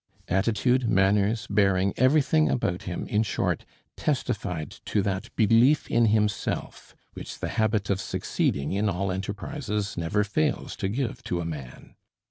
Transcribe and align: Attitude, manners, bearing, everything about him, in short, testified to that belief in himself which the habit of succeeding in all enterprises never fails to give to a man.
Attitude, 0.29 0.89
manners, 0.89 1.45
bearing, 1.47 1.93
everything 1.95 2.49
about 2.49 2.81
him, 2.89 3.05
in 3.05 3.21
short, 3.21 3.65
testified 3.95 4.75
to 4.85 5.03
that 5.03 5.29
belief 5.35 5.87
in 5.91 6.07
himself 6.07 6.95
which 7.13 7.37
the 7.37 7.49
habit 7.49 7.87
of 7.91 8.01
succeeding 8.01 8.71
in 8.71 8.89
all 8.89 9.11
enterprises 9.11 9.95
never 9.97 10.23
fails 10.23 10.75
to 10.77 10.89
give 10.89 11.23
to 11.25 11.39
a 11.39 11.45
man. 11.45 11.93